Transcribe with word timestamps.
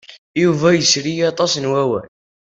Yuba 0.41 0.67
yesri 0.71 1.13
aṭas 1.31 1.53
n 1.57 1.65
waman. 1.71 2.07